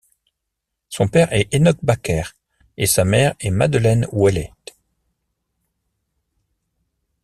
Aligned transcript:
Son 0.89 1.07
père 1.07 1.31
est 1.31 1.53
Enoch 1.53 1.77
Baker 1.83 2.23
et 2.75 2.87
sa 2.87 3.05
mère 3.05 3.35
est 3.39 3.51
Madeleine 3.51 4.07
Ouellet. 4.11 4.51